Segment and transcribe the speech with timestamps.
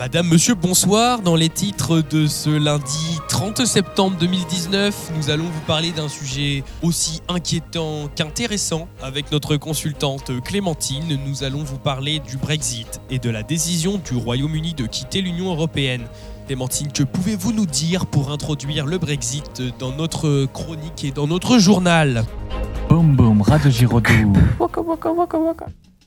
[0.00, 1.20] Madame, monsieur, bonsoir.
[1.20, 6.64] Dans les titres de ce lundi 30 septembre 2019, nous allons vous parler d'un sujet
[6.82, 8.88] aussi inquiétant qu'intéressant.
[9.02, 14.16] Avec notre consultante Clémentine, nous allons vous parler du Brexit et de la décision du
[14.16, 16.06] Royaume-Uni de quitter l'Union européenne.
[16.46, 21.58] Clémentine, que pouvez-vous nous dire pour introduire le Brexit dans notre chronique et dans notre
[21.58, 22.24] journal?
[22.88, 24.32] Boum boum, rat de Giraudoux.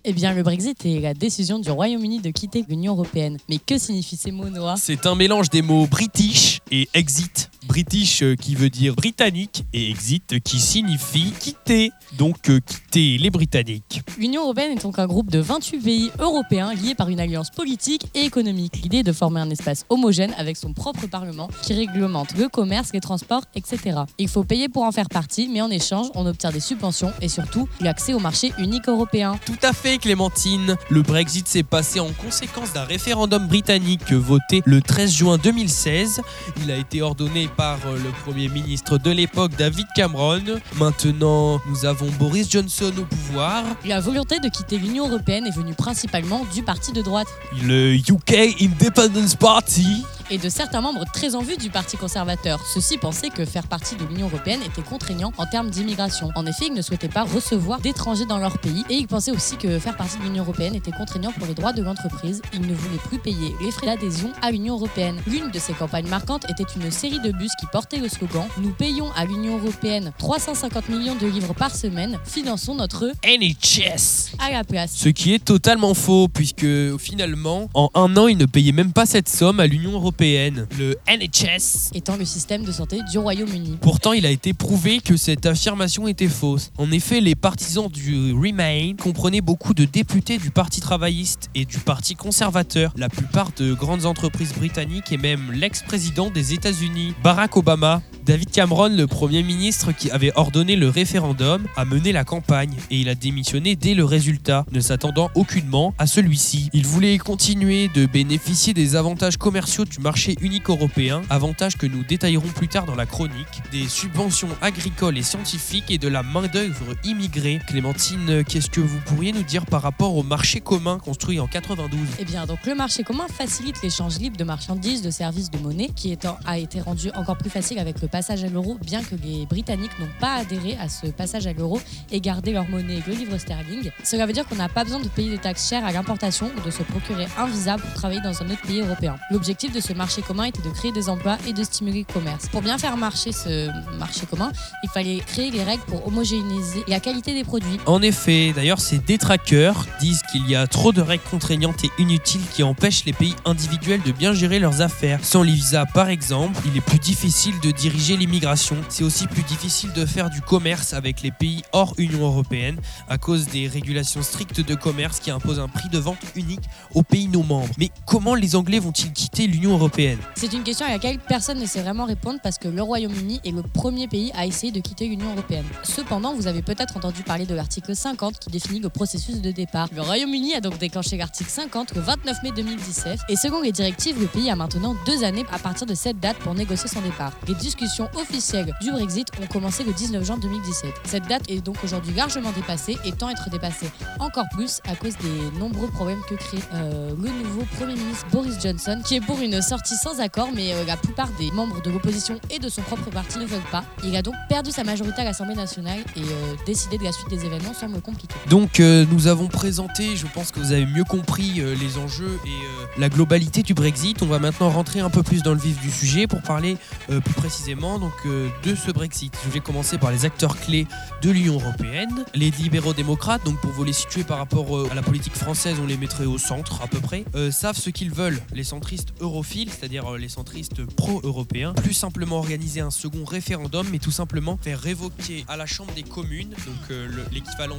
[0.05, 3.37] Eh bien, le Brexit est la décision du Royaume-Uni de quitter l'Union européenne.
[3.47, 4.75] Mais que signifient ces mots, Noah?
[4.75, 7.49] C'est un mélange des mots british et exit.
[7.73, 11.89] British euh, qui veut dire britannique et exit qui signifie quitter.
[12.19, 14.03] Donc euh, quitter les Britanniques.
[14.19, 18.05] L'Union européenne est donc un groupe de 28 pays européens liés par une alliance politique
[18.13, 18.79] et économique.
[18.83, 22.91] L'idée est de former un espace homogène avec son propre parlement qui réglemente le commerce,
[22.93, 24.01] les transports, etc.
[24.19, 27.27] Il faut payer pour en faire partie, mais en échange, on obtient des subventions et
[27.27, 29.39] surtout l'accès au marché unique européen.
[29.47, 30.77] Tout à fait Clémentine.
[30.91, 36.21] Le Brexit s'est passé en conséquence d'un référendum britannique voté le 13 juin 2016.
[36.61, 40.41] Il a été ordonné par euh, le Premier ministre de l'époque David Cameron.
[40.75, 43.63] Maintenant, nous avons Boris Johnson au pouvoir.
[43.85, 47.27] La volonté de quitter l'Union européenne est venue principalement du parti de droite
[47.63, 50.03] Le UK Independence Party.
[50.33, 52.59] Et de certains membres très en vue du Parti conservateur.
[52.73, 56.29] Ceux-ci pensaient que faire partie de l'Union européenne était contraignant en termes d'immigration.
[56.35, 59.57] En effet, ils ne souhaitaient pas recevoir d'étrangers dans leur pays et ils pensaient aussi
[59.57, 62.41] que faire partie de l'Union européenne était contraignant pour les droits de l'entreprise.
[62.51, 65.17] Ils ne voulaient plus payer les frais d'adhésion à l'Union européenne.
[65.27, 68.71] L'une de ces campagnes marquantes était une série de bus qui portait le slogan Nous
[68.71, 74.35] payons à l'Union européenne 350 millions de livres par semaine, finançons notre NHS.
[74.39, 74.93] à la place.
[74.95, 79.05] Ce qui est totalement faux, puisque finalement, en un an, ils ne payaient même pas
[79.05, 80.22] cette somme à l'Union européenne.
[80.23, 81.91] Le NHS.
[81.93, 83.77] étant le système de santé du Royaume-Uni.
[83.81, 86.71] Pourtant, il a été prouvé que cette affirmation était fausse.
[86.77, 91.77] En effet, les partisans du Remain comprenaient beaucoup de députés du Parti travailliste et du
[91.77, 98.01] Parti conservateur, la plupart de grandes entreprises britanniques et même l'ex-président des États-Unis, Barack Obama.
[98.25, 102.99] David Cameron, le Premier ministre qui avait ordonné le référendum, a mené la campagne et
[102.99, 106.69] il a démissionné dès le résultat, ne s'attendant aucunement à celui-ci.
[106.71, 112.03] Il voulait continuer de bénéficier des avantages commerciaux du marché unique européen, avantages que nous
[112.03, 116.95] détaillerons plus tard dans la chronique, des subventions agricoles et scientifiques et de la main-d'œuvre
[117.03, 117.59] immigrée.
[117.67, 121.99] Clémentine, qu'est-ce que vous pourriez nous dire par rapport au marché commun construit en 92
[122.19, 125.89] Eh bien, donc le marché commun facilite l'échange libre de marchandises, de services, de monnaie,
[125.93, 129.47] qui a été rendu encore plus facile avec le passage à l'euro, bien que les
[129.47, 131.81] Britanniques n'ont pas adhéré à ce passage à l'euro
[132.11, 133.89] et gardé leur monnaie, le livre sterling.
[134.03, 136.61] Cela veut dire qu'on n'a pas besoin de payer de taxes chères à l'importation ou
[136.63, 139.15] de se procurer un visa pour travailler dans un autre pays européen.
[139.31, 142.47] L'objectif de ce marché commun était de créer des emplois et de stimuler le commerce.
[142.49, 144.51] Pour bien faire marcher ce marché commun,
[144.83, 147.79] il fallait créer les règles pour homogénéiser la qualité des produits.
[147.87, 152.45] En effet, d'ailleurs, ces détraqueurs disent qu'il y a trop de règles contraignantes et inutiles
[152.53, 155.19] qui empêchent les pays individuels de bien gérer leurs affaires.
[155.23, 158.75] Sans les visas, par exemple, il est plus difficile de diriger l'immigration.
[158.89, 162.77] C'est aussi plus difficile de faire du commerce avec les pays hors Union européenne
[163.07, 166.63] à cause des régulations strictes de commerce qui imposent un prix de vente unique
[166.93, 167.73] aux pays non membres.
[167.77, 170.17] Mais comment les Anglais vont-ils quitter l'Union européenne?
[170.35, 173.51] C'est une question à laquelle personne ne sait vraiment répondre parce que le Royaume-Uni est
[173.51, 175.65] le premier pays à essayer de quitter l'Union européenne.
[175.83, 179.87] Cependant, vous avez peut-être entendu parler de l'article 50 qui définit le processus de départ.
[179.95, 184.19] Le Royaume-Uni a donc déclenché l'article 50 le 29 mai 2017 et selon les directives,
[184.19, 187.31] le pays a maintenant deux années à partir de cette date pour négocier son départ.
[187.47, 190.93] Les discussions officielles du Brexit ont commencé le 19 juin 2017.
[191.05, 193.89] Cette date est donc aujourd'hui largement dépassée et tend à être dépassée
[194.19, 198.59] encore plus à cause des nombreux problèmes que crée euh, le nouveau Premier ministre Boris
[198.61, 201.91] Johnson qui est pour une sortie sans accord mais euh, la plupart des membres de
[201.91, 203.83] l'opposition et de son propre parti ne veulent pas.
[204.03, 207.29] Il a donc perdu sa majorité à l'Assemblée nationale et euh, décider de la suite
[207.29, 208.35] des événements semble compliqué.
[208.49, 212.99] Donc euh, nous avons présenté, je pense que vous avez mieux compris les enjeux et
[212.99, 214.21] la globalité du Brexit.
[214.21, 216.77] On va maintenant rentrer un peu plus dans le vif du sujet pour parler
[217.07, 219.37] plus précisément donc, euh, de ce Brexit.
[219.45, 220.87] Je vais commencer par les acteurs clés
[221.21, 224.95] de l'Union européenne, les libéraux démocrates, donc pour vous les situer par rapport euh, à
[224.95, 228.09] la politique française, on les mettrait au centre à peu près, euh, savent ce qu'ils
[228.11, 228.41] veulent.
[228.53, 234.11] Les centristes europhiles, c'est-à-dire les centristes pro-européens, plus simplement organiser un second référendum, mais tout
[234.11, 237.77] simplement faire révoquer à la Chambre des communes, donc le- l'équivalent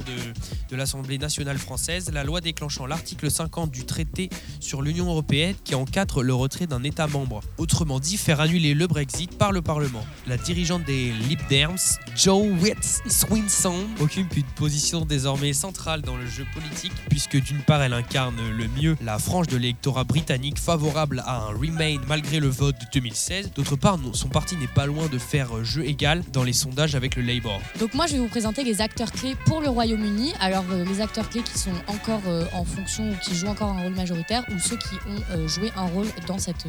[0.69, 4.29] de l'Assemblée nationale française, la loi déclenchant l'article 50 du traité
[4.59, 7.41] sur l'Union européenne qui encadre le retrait d'un État membre.
[7.57, 9.94] Autrement dit, faire annuler le Brexit par le Parlement.
[10.27, 11.77] La dirigeante des Lib Dems,
[12.15, 17.81] Joe Witz Swinson, occupe une position désormais centrale dans le jeu politique puisque d'une part
[17.81, 22.47] elle incarne le mieux la frange de l'électorat britannique favorable à un Remain malgré le
[22.47, 23.51] vote de 2016.
[23.53, 27.15] D'autre part, son parti n'est pas loin de faire jeu égal dans les sondages avec
[27.15, 27.61] le Labour.
[27.79, 30.33] Donc moi je vais vous présenter les acteurs clés pour le Royaume-Uni.
[30.39, 33.69] Alors euh, les acteurs clés qui sont encore euh, en fonction ou qui jouent encore
[33.69, 36.65] un rôle majoritaire ou ceux qui ont euh, joué un rôle dans, cette,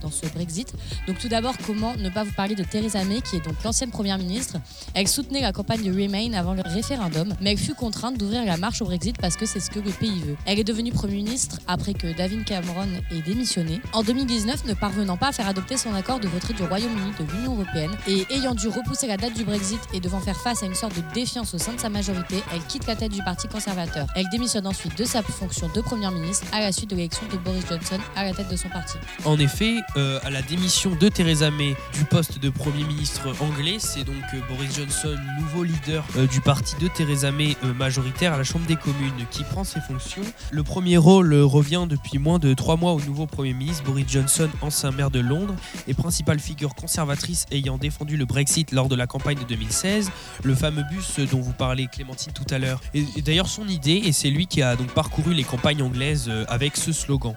[0.00, 0.72] dans ce Brexit.
[1.06, 3.90] Donc tout d'abord, comment ne pas vous parler de Theresa May qui est donc l'ancienne
[3.90, 4.56] première ministre.
[4.94, 8.56] Elle soutenait la campagne de Remain avant le référendum, mais elle fut contrainte d'ouvrir la
[8.56, 10.36] marche au Brexit parce que c'est ce que le pays veut.
[10.46, 13.80] Elle est devenue Premier ministre après que David Cameron ait démissionné.
[13.92, 17.32] En 2019, ne parvenant pas à faire adopter son accord de retrait du Royaume-Uni de
[17.32, 20.66] l'Union européenne et ayant dû repousser la date du Brexit et devant faire face à
[20.66, 23.48] une sorte de défiance au sein de sa majorité, elle quitte la tête du Parti
[23.48, 24.06] conservateur.
[24.14, 27.36] Elle démissionne ensuite de sa fonction de Première ministre à la suite de l'élection de
[27.38, 28.96] Boris Johnson à la tête de son parti.
[29.24, 33.76] En effet, euh, à la démission de Theresa May du poste de Premier ministre anglais,
[33.78, 38.32] c'est donc euh, Boris Johnson, nouveau leader euh, du parti de Theresa May euh, majoritaire
[38.32, 40.22] à la Chambre des communes, qui prend ses fonctions.
[40.50, 44.48] Le premier rôle revient depuis moins de trois mois au nouveau Premier ministre Boris Johnson,
[44.62, 45.54] ancien maire de Londres
[45.86, 50.10] et principale figure conservatrice ayant défendu le Brexit lors de la campagne de 2016,
[50.42, 52.80] le fameux bus dont vous parlez Clémentine tout à l'heure.
[52.94, 56.76] Et d'ailleurs son idée, et c'est lui qui a donc parcouru les campagnes anglaises avec
[56.76, 57.34] ce slogan.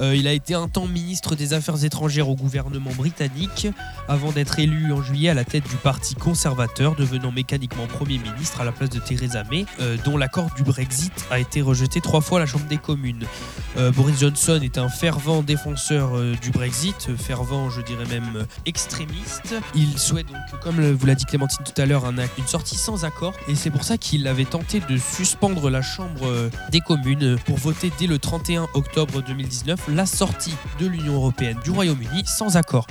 [0.00, 3.68] Euh, il a été un temps ministre des Affaires étrangères au gouvernement britannique,
[4.08, 8.60] avant d'être élu en juillet à la tête du parti conservateur, devenant mécaniquement Premier ministre
[8.60, 12.20] à la place de Theresa May, euh, dont l'accord du Brexit a été rejeté trois
[12.20, 13.24] fois à la Chambre des communes.
[13.76, 19.54] Euh, Boris Johnson est un fervent défenseur du Brexit, fervent, je dirais même extrémiste.
[19.74, 23.34] Il souhaite donc, comme vous l'a dit Clémentine tout à l'heure, une sortie sans accord,
[23.48, 27.92] et c'est pour ça qu'il avait tenté de suspendre la Chambre des communes pour voter
[27.98, 32.86] dès le 31 octobre 2019 la sortie de l'Union européenne du Royaume-Uni sans accord.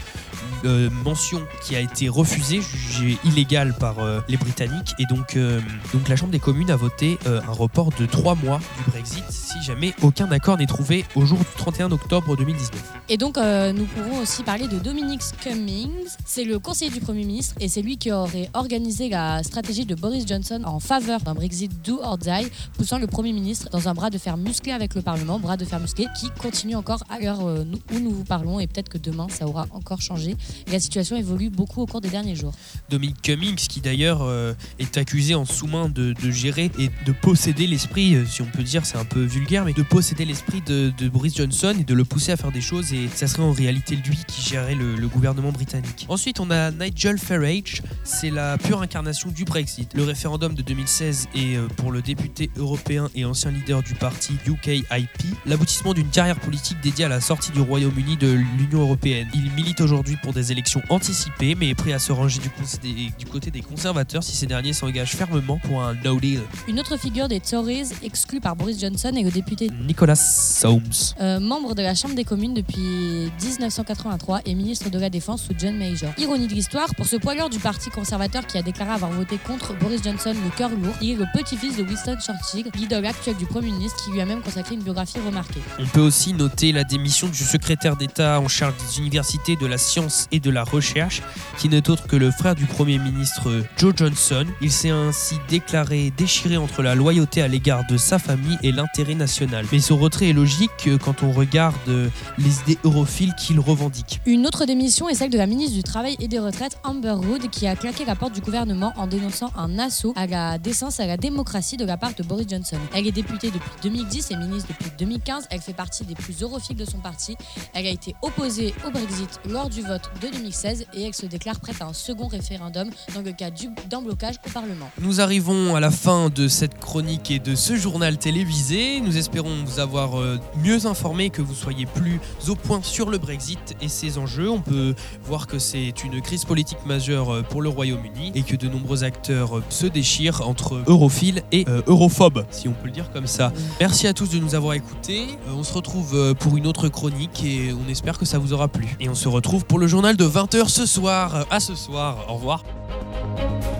[0.65, 5.59] Euh, mention qui a été refusée, jugée illégale par euh, les Britanniques, et donc, euh,
[5.93, 9.23] donc la Chambre des communes a voté euh, un report de trois mois du Brexit
[9.29, 12.81] si jamais aucun accord n'est trouvé au jour du 31 octobre 2019.
[13.09, 16.07] Et donc, nous pourrons aussi parler de Dominic Cummings.
[16.25, 19.93] C'est le conseiller du Premier ministre et c'est lui qui aurait organisé la stratégie de
[19.93, 22.47] Boris Johnson en faveur d'un Brexit do or die,
[22.77, 25.65] poussant le Premier ministre dans un bras de fer musclé avec le Parlement, bras de
[25.65, 27.63] fer musclé qui continue encore à l'heure euh,
[27.93, 30.35] où nous vous parlons et peut-être que demain ça aura encore changé.
[30.69, 32.51] La situation évolue beaucoup au cours des derniers jours.
[32.89, 37.67] Dominic Cummings, qui d'ailleurs euh, est accusé en sous-main de, de gérer et de posséder
[37.67, 40.91] l'esprit, euh, si on peut dire, c'est un peu vulgaire, mais de posséder l'esprit de,
[40.97, 43.53] de Boris Johnson et de le pousser à faire des choses, et ça serait en
[43.53, 46.05] réalité lui qui gérait le, le gouvernement britannique.
[46.09, 49.93] Ensuite, on a Nigel Farage, c'est la pure incarnation du Brexit.
[49.93, 55.37] Le référendum de 2016 est pour le député européen et ancien leader du parti UKIP,
[55.45, 59.27] l'aboutissement d'une carrière politique dédiée à la sortie du Royaume-Uni de l'Union européenne.
[59.33, 62.63] Il milite aujourd'hui pour des élections anticipées, mais est prêt à se ranger du, cons-
[62.81, 66.41] des- du côté des conservateurs si ces derniers s'engagent fermement pour un no deal.
[66.67, 70.81] Une autre figure des Tories exclue par Boris Johnson est le député Nicolas Soames.
[71.21, 75.53] Euh, membre de la Chambre des communes depuis 1983 et ministre de la Défense sous
[75.57, 76.11] John Major.
[76.17, 79.73] Ironie de l'histoire, pour ce poileur du Parti conservateur qui a déclaré avoir voté contre
[79.77, 83.45] Boris Johnson le cœur lourd, il est le petit-fils de Winston Churchill, l'idole actuel du
[83.45, 85.61] Premier ministre qui lui a même consacré une biographie remarquée.
[85.79, 89.77] On peut aussi noter la démission du secrétaire d'État en charge des universités, de la
[89.77, 91.21] science et de la recherche,
[91.57, 94.45] qui n'est autre que le frère du Premier ministre Joe Johnson.
[94.61, 99.15] Il s'est ainsi déclaré déchiré entre la loyauté à l'égard de sa famille et l'intérêt
[99.15, 99.65] national.
[99.71, 104.21] Mais son retrait est logique euh, quand on regarde euh, les idées europhiles qu'il revendique.
[104.25, 107.49] Une autre démission est celle de la ministre du Travail et des Retraites, Amber Wood,
[107.49, 111.07] qui a claqué la porte du gouvernement en dénonçant un assaut à la décence à
[111.07, 112.77] la démocratie de la part de Boris Johnson.
[112.93, 115.47] Elle est députée depuis 2010 et ministre depuis 2015.
[115.49, 117.35] Elle fait partie des plus europhiles de son parti.
[117.73, 121.59] Elle a été opposée au Brexit lors du vote de 2016 et elle se déclare
[121.59, 124.89] prête à un second référendum dans le cas du- d'un blocage au Parlement.
[124.99, 128.99] Nous arrivons à la fin de cette chronique et de ce journal télévisé.
[129.01, 133.17] Nous espérons vous avoir euh, mieux informé, que vous soyez plus au point sur le
[133.17, 134.49] Brexit et ses enjeux.
[134.49, 138.55] On peut voir que c'est une crise politique majeure euh, pour le Royaume-Uni et que
[138.55, 143.11] de nombreux acteurs euh, se déchirent entre europhiles et europhobes, si on peut le dire
[143.11, 143.51] comme ça.
[143.79, 145.27] Merci à tous de nous avoir écoutés.
[145.55, 148.87] On se retrouve pour une autre chronique et on espère que ça vous aura plu.
[148.99, 151.35] Et on se retrouve pour le journal de 20h ce soir.
[151.35, 152.25] Euh, À ce soir.
[152.29, 152.63] Au revoir.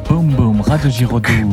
[0.08, 1.52] Boum boum, Radio Giraudoux.